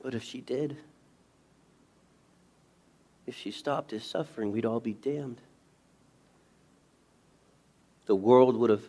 [0.00, 0.76] But if she did,
[3.26, 5.40] if she stopped his suffering, we'd all be damned.
[8.04, 8.84] The world would have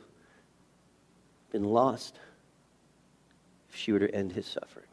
[1.51, 2.19] been lost
[3.77, 4.85] she were to end his suffering.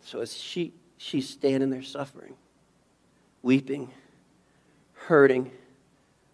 [0.00, 2.34] So as she, she's standing there suffering,
[3.42, 3.90] weeping,
[4.92, 5.50] hurting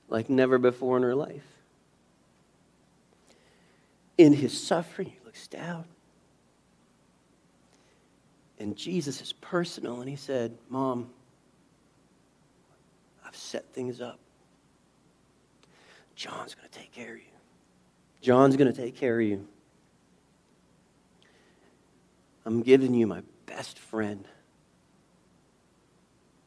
[0.09, 1.47] like never before in her life.
[4.19, 5.85] In his suffering, he looks down.
[8.59, 11.09] And Jesus is personal, and he said, Mom,
[13.25, 14.19] I've set things up.
[16.15, 17.25] John's going to take care of you.
[18.21, 19.47] John's going to take care of you.
[22.51, 24.27] I'm giving you my best friend,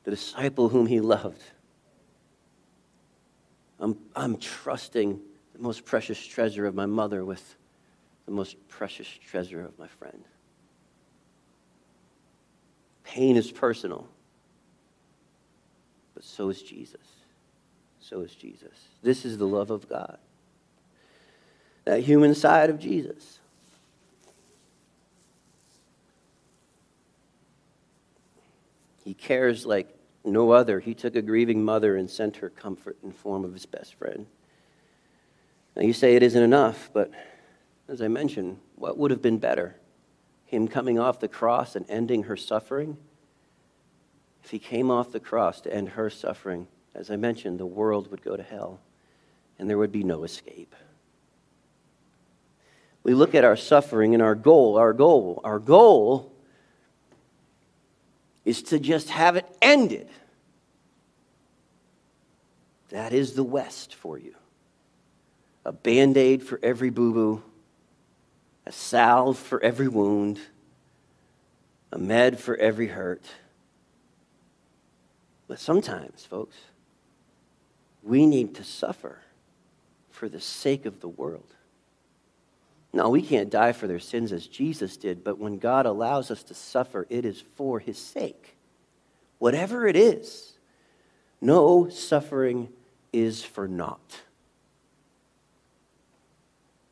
[0.03, 1.41] the disciple whom he loved.
[3.79, 5.19] I'm, I'm trusting
[5.53, 7.55] the most precious treasure of my mother with
[8.25, 10.23] the most precious treasure of my friend.
[13.13, 14.07] pain is personal.
[16.15, 17.05] But so is Jesus.
[17.99, 18.73] So is Jesus.
[19.03, 20.17] This is the love of God.
[21.85, 23.39] That human side of Jesus.
[29.03, 30.79] He cares like no other.
[30.79, 34.25] He took a grieving mother and sent her comfort in form of his best friend.
[35.75, 37.11] Now you say it isn't enough, but
[37.89, 39.75] as I mentioned, what would have been better?
[40.45, 42.97] Him coming off the cross and ending her suffering?
[44.43, 48.11] If he came off the cross to end her suffering, as I mentioned, the world
[48.11, 48.79] would go to hell
[49.57, 50.75] and there would be no escape.
[53.03, 56.32] We look at our suffering and our goal, our goal, our goal
[58.45, 60.09] is to just have it ended.
[62.89, 64.35] That is the West for you.
[65.65, 67.43] A band aid for every boo boo,
[68.65, 70.39] a salve for every wound,
[71.91, 73.23] a med for every hurt.
[75.47, 76.57] But sometimes, folks,
[78.01, 79.19] we need to suffer
[80.11, 81.52] for the sake of the world.
[82.93, 86.43] No, we can't die for their sins as Jesus did, but when God allows us
[86.43, 88.55] to suffer, it is for his sake.
[89.39, 90.53] Whatever it is,
[91.41, 92.69] no suffering
[93.11, 94.21] is for naught.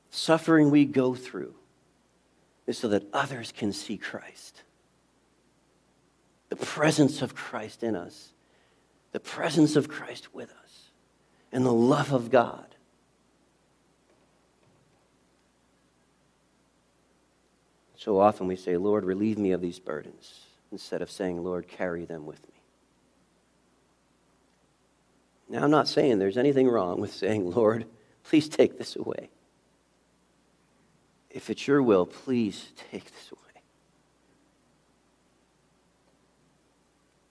[0.09, 1.53] Suffering we go through
[2.65, 4.63] is so that others can see Christ.
[6.49, 8.33] The presence of Christ in us,
[9.11, 10.89] the presence of Christ with us,
[11.51, 12.70] and the love of God
[18.01, 20.39] So often we say, Lord, relieve me of these burdens,
[20.71, 22.53] instead of saying, Lord, carry them with me.
[25.47, 27.85] Now, I'm not saying there's anything wrong with saying, Lord,
[28.23, 29.29] please take this away.
[31.29, 33.61] If it's your will, please take this away.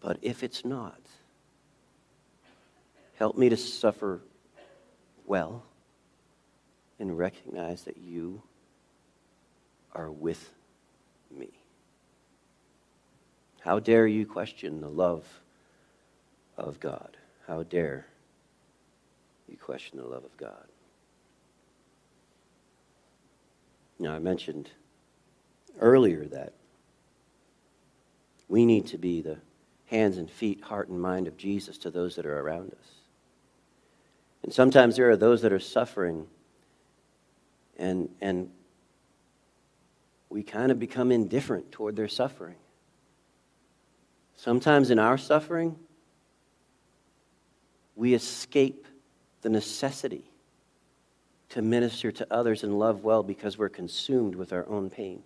[0.00, 1.00] But if it's not,
[3.16, 4.20] help me to suffer
[5.26, 5.64] well
[7.00, 8.40] and recognize that you
[9.92, 10.48] are with
[11.36, 11.48] me.
[13.60, 15.24] How dare you question the love
[16.56, 17.16] of God?
[17.46, 18.06] How dare
[19.48, 20.66] you question the love of God?
[23.98, 24.70] Now, I mentioned
[25.78, 26.54] earlier that
[28.48, 29.38] we need to be the
[29.86, 32.88] hands and feet, heart and mind of Jesus to those that are around us.
[34.42, 36.26] And sometimes there are those that are suffering
[37.76, 38.50] and, and
[40.28, 42.56] we kind of become indifferent toward their suffering.
[44.40, 45.76] Sometimes in our suffering,
[47.94, 48.86] we escape
[49.42, 50.24] the necessity
[51.50, 55.22] to minister to others and love well because we're consumed with our own pain.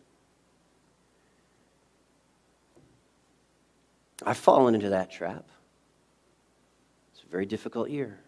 [4.26, 5.44] I've fallen into that trap.
[7.12, 8.18] It's a very difficult year.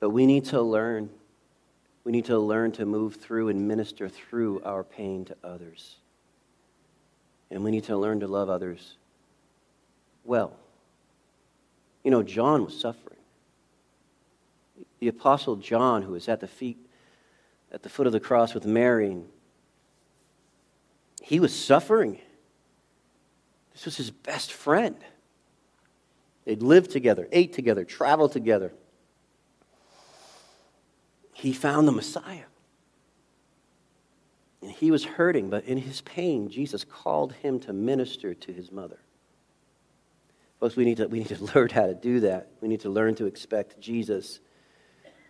[0.00, 1.10] But we need to learn
[2.04, 5.96] we need to learn to move through and minister through our pain to others.
[7.54, 8.98] And we need to learn to love others
[10.24, 10.54] well.
[12.02, 13.16] You know, John was suffering.
[14.98, 16.76] The apostle John, who was at the feet,
[17.72, 19.16] at the foot of the cross with Mary,
[21.22, 22.18] he was suffering.
[23.72, 24.96] This was his best friend.
[26.44, 28.72] They'd lived together, ate together, traveled together
[31.44, 32.44] he found the Messiah.
[34.64, 38.72] And he was hurting, but in his pain, Jesus called him to minister to his
[38.72, 38.98] mother.
[40.58, 42.48] Folks, we need, to, we need to learn how to do that.
[42.62, 44.40] We need to learn to expect Jesus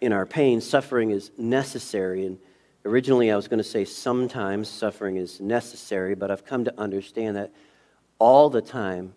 [0.01, 0.61] in our pain.
[0.61, 2.27] Suffering is necessary.
[2.27, 2.39] And
[2.85, 7.35] originally, I was going to say sometimes suffering is necessary, but I've come to understand
[7.35, 7.51] that
[8.21, 9.15] all the time,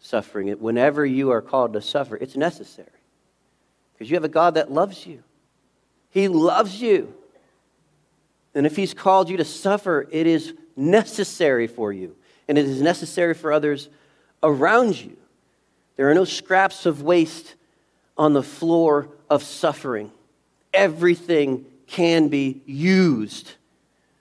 [0.00, 2.88] suffering, whenever you are called to suffer, it's necessary.
[3.92, 5.22] Because you have a God that loves you.
[6.08, 7.12] He loves you.
[8.54, 12.16] And if He's called you to suffer, it is necessary for you,
[12.48, 13.88] and it is necessary for others
[14.42, 15.16] around you.
[15.96, 17.54] There are no scraps of waste
[18.16, 20.10] on the floor of suffering.
[20.72, 23.52] Everything can be used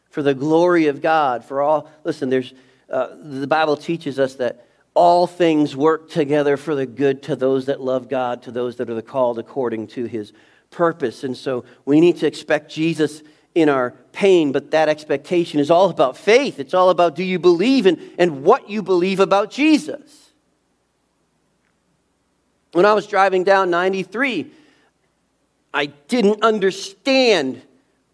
[0.10, 1.43] for the glory of God.
[1.43, 2.53] For all, listen, there's,
[2.89, 7.66] uh, the Bible teaches us that all things work together for the good to those
[7.66, 10.34] that love God, to those that are called according to his
[10.70, 11.24] purpose.
[11.24, 13.24] And so we need to expect Jesus
[13.56, 16.60] in our pain, but that expectation is all about faith.
[16.60, 20.32] It's all about do you believe in, and what you believe about Jesus.
[22.72, 24.51] When I was driving down 93,
[25.74, 27.62] I didn't understand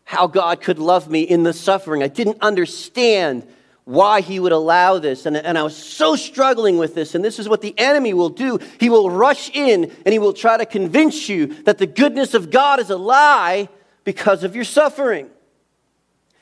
[0.04, 2.04] how God could love me in the suffering.
[2.04, 3.48] I didn't understand
[3.86, 5.26] why he would allow this.
[5.26, 7.16] And, and I was so struggling with this.
[7.16, 10.34] And this is what the enemy will do he will rush in and he will
[10.34, 13.70] try to convince you that the goodness of God is a lie
[14.10, 15.30] because of your suffering.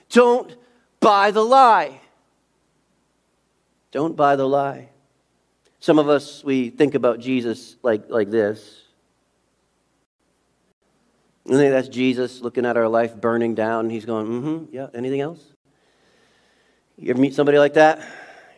[0.09, 0.55] Don't
[1.01, 1.99] buy the lie.
[3.91, 4.87] Don't buy the lie.
[5.81, 8.83] Some of us, we think about Jesus like, like this.
[11.45, 13.87] I think that's Jesus looking at our life burning down.
[13.87, 15.43] And he's going, mm hmm, yeah, anything else?
[16.97, 17.99] You ever meet somebody like that?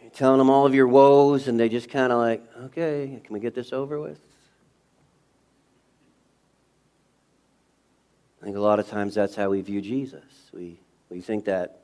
[0.03, 3.34] You're telling them all of your woes, and they just kind of like, okay, can
[3.34, 4.20] we get this over with?
[8.42, 10.24] I think a lot of times that's how we view Jesus.
[10.54, 10.80] We,
[11.10, 11.82] we think that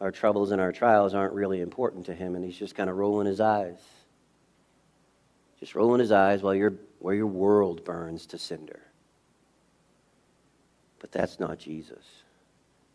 [0.00, 2.96] our troubles and our trials aren't really important to him, and he's just kind of
[2.96, 3.78] rolling his eyes.
[5.60, 8.80] Just rolling his eyes while, your while your world burns to cinder.
[10.98, 12.04] But that's not Jesus.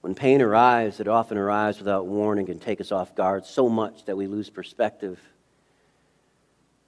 [0.01, 4.05] When pain arrives, it often arrives without warning and take us off guard so much
[4.05, 5.19] that we lose perspective.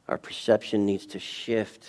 [0.08, 1.88] Our perception needs to shift.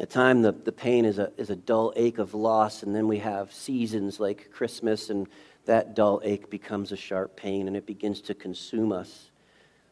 [0.00, 3.06] At time, the, the pain is a, is a dull ache of loss, and then
[3.06, 5.28] we have seasons like Christmas, and
[5.66, 9.30] that dull ache becomes a sharp pain, and it begins to consume us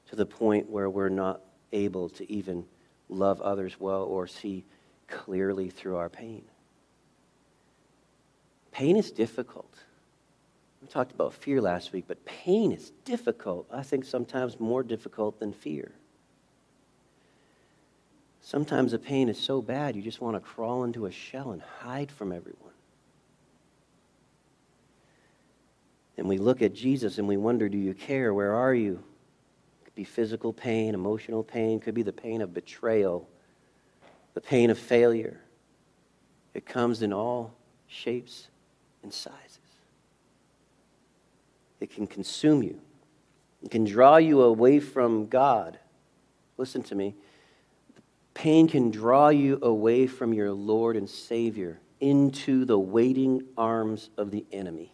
[0.09, 1.43] to the point where we're not
[1.73, 2.65] able to even
[3.11, 4.65] love others well or see
[5.09, 6.43] clearly through our pain.
[8.73, 9.75] Pain is difficult.
[10.81, 13.67] We talked about fear last week, but pain is difficult.
[13.71, 15.93] I think sometimes more difficult than fear.
[18.49, 21.61] Sometimes the pain is so bad you just want to crawl into a shell and
[21.61, 22.73] hide from everyone.
[26.17, 28.33] And we look at Jesus and we wonder, do you care?
[28.33, 29.05] Where are you?
[29.83, 33.29] It could be physical pain, emotional pain, could be the pain of betrayal,
[34.33, 35.43] the pain of failure.
[36.55, 37.53] It comes in all
[37.87, 38.49] shapes
[39.03, 39.59] and sizes.
[41.81, 42.81] It can consume you,
[43.63, 45.79] it can draw you away from God.
[46.57, 47.15] Listen to me.
[48.39, 54.31] Pain can draw you away from your Lord and Savior into the waiting arms of
[54.31, 54.93] the enemy.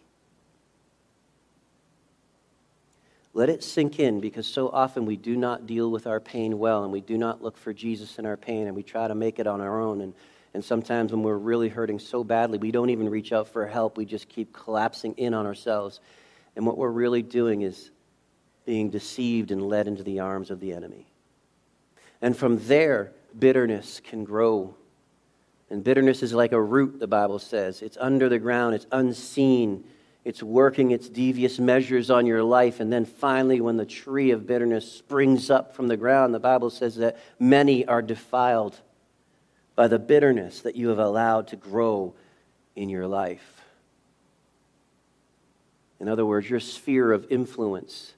[3.35, 6.83] Let it sink in because so often we do not deal with our pain well
[6.83, 9.37] and we do not look for Jesus in our pain and we try to make
[9.37, 10.01] it on our own.
[10.01, 10.15] And
[10.55, 13.95] and sometimes when we're really hurting so badly, we don't even reach out for help.
[13.95, 15.99] We just keep collapsing in on ourselves.
[16.55, 17.91] And what we're really doing is
[18.65, 21.05] being deceived and led into the arms of the enemy.
[22.23, 24.75] And from there, bitterness can grow.
[25.69, 27.81] And bitterness is like a root, the Bible says.
[27.81, 29.83] It's under the ground, it's unseen,
[30.23, 32.79] it's working its devious measures on your life.
[32.79, 36.69] And then finally, when the tree of bitterness springs up from the ground, the Bible
[36.69, 38.79] says that many are defiled
[39.75, 42.13] by the bitterness that you have allowed to grow
[42.75, 43.61] in your life.
[45.99, 48.13] In other words, your sphere of influence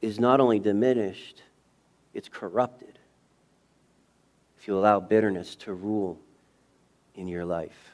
[0.00, 1.42] is not only diminished,
[2.14, 2.99] it's corrupted
[4.60, 6.18] if you allow bitterness to rule
[7.14, 7.92] in your life.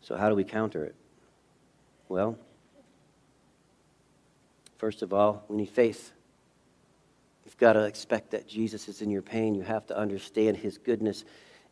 [0.00, 0.94] So, how do we counter it?
[2.08, 2.38] Well,
[4.78, 6.12] first of all, we need faith.
[7.44, 9.54] You've got to expect that Jesus is in your pain.
[9.54, 11.26] You have to understand his goodness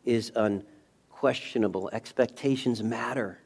[0.05, 1.89] is unquestionable.
[1.93, 3.39] Expectations matter.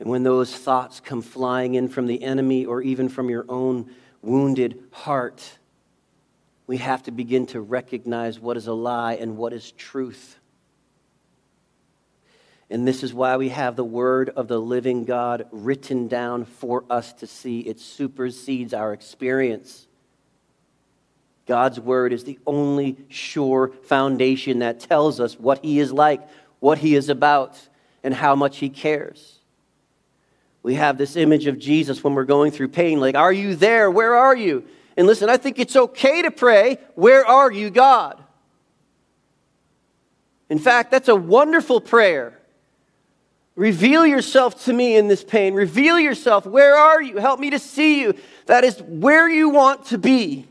[0.00, 3.90] And when those thoughts come flying in from the enemy or even from your own
[4.22, 5.58] wounded heart,
[6.66, 10.38] we have to begin to recognize what is a lie and what is truth.
[12.70, 16.84] And this is why we have the word of the living God written down for
[16.88, 17.60] us to see.
[17.60, 19.86] It supersedes our experience.
[21.46, 26.26] God's word is the only sure foundation that tells us what he is like,
[26.60, 27.58] what he is about,
[28.04, 29.39] and how much he cares.
[30.62, 33.90] We have this image of Jesus when we're going through pain like, Are you there?
[33.90, 34.64] Where are you?
[34.96, 38.22] And listen, I think it's okay to pray, Where are you, God?
[40.48, 42.36] In fact, that's a wonderful prayer.
[43.54, 45.54] Reveal yourself to me in this pain.
[45.54, 46.46] Reveal yourself.
[46.46, 47.18] Where are you?
[47.18, 48.14] Help me to see you.
[48.46, 50.46] That is where you want to be.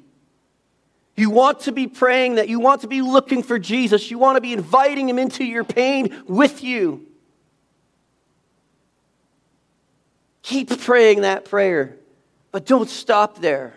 [1.18, 2.48] You want to be praying that.
[2.48, 4.10] You want to be looking for Jesus.
[4.10, 7.09] You want to be inviting him into your pain with you.
[10.42, 11.96] Keep praying that prayer,
[12.52, 13.76] but don't stop there.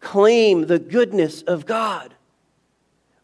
[0.00, 2.14] Claim the goodness of God.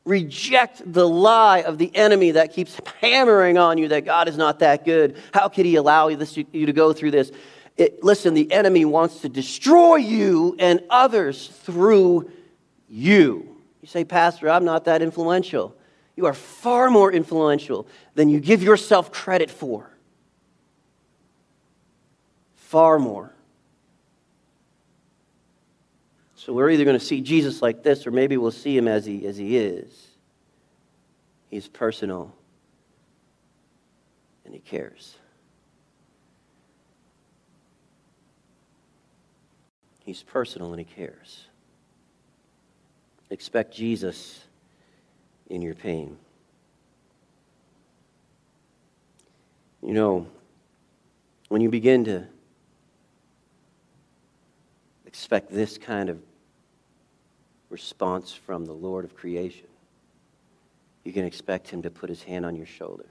[0.04, 4.58] Reject the lie of the enemy that keeps hammering on you that God is not
[4.58, 5.16] that good.
[5.32, 7.32] How could he allow you, this, you to go through this?
[7.76, 12.30] It, listen, the enemy wants to destroy you and others through
[12.88, 13.56] you.
[13.80, 15.74] You say, Pastor, I'm not that influential.
[16.16, 19.90] You are far more influential than you give yourself credit for.
[22.74, 23.32] Far more.
[26.34, 29.06] So we're either going to see Jesus like this, or maybe we'll see him as
[29.06, 30.08] he, as he is.
[31.50, 32.34] He's personal,
[34.44, 35.14] and he cares.
[40.00, 41.46] He's personal, and he cares.
[43.30, 44.42] Expect Jesus
[45.48, 46.16] in your pain.
[49.80, 50.26] You know,
[51.46, 52.33] when you begin to
[55.14, 56.18] expect this kind of
[57.70, 59.68] response from the Lord of creation,
[61.04, 63.06] you can expect Him to put His hand on your shoulder.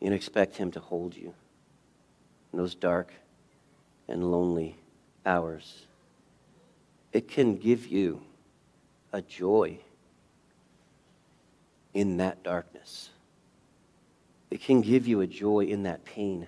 [0.00, 1.34] You can expect Him to hold you
[2.54, 3.12] in those dark
[4.08, 4.76] and lonely
[5.26, 5.84] hours.
[7.12, 8.22] It can give you
[9.12, 9.76] a joy
[11.92, 13.10] in that darkness.
[14.50, 16.46] It can give you a joy in that pain.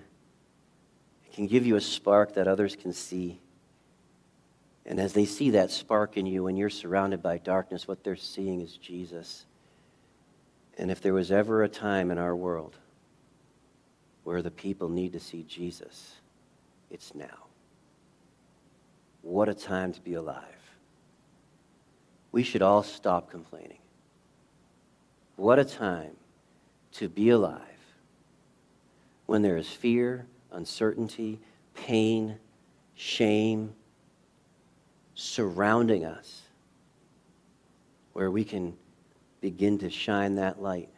[1.27, 3.39] It can give you a spark that others can see.
[4.85, 8.15] And as they see that spark in you and you're surrounded by darkness, what they're
[8.15, 9.45] seeing is Jesus.
[10.77, 12.75] And if there was ever a time in our world
[14.23, 16.15] where the people need to see Jesus,
[16.89, 17.45] it's now.
[19.21, 20.43] What a time to be alive.
[22.31, 23.77] We should all stop complaining.
[25.37, 26.17] What a time
[26.93, 27.61] to be alive
[29.27, 31.39] when there is fear, uncertainty,
[31.73, 32.37] pain,
[32.95, 33.73] shame
[35.15, 36.41] surrounding us,
[38.13, 38.75] where we can
[39.41, 40.89] begin to shine that light.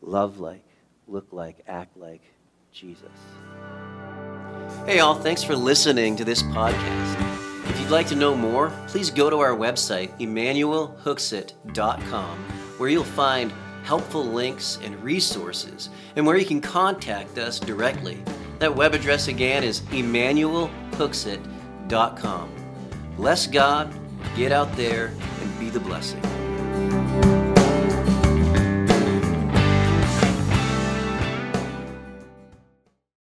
[0.00, 0.64] Love like,
[1.08, 2.22] look like, act like
[2.72, 3.08] Jesus.
[4.84, 7.70] Hey, all, thanks for listening to this podcast.
[7.70, 12.38] If you'd like to know more, please go to our website, emmanuelhooksett.com,
[12.78, 13.52] where you'll find
[13.82, 18.22] helpful links and resources, and where you can contact us directly.
[18.58, 19.80] That web address again is
[23.16, 23.92] Bless God,
[24.36, 26.20] get out there, and be the blessing.